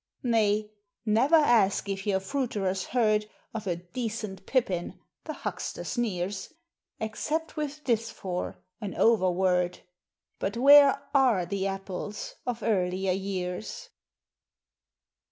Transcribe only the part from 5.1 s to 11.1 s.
(the huckster sneers!) Except with this for, an overword But where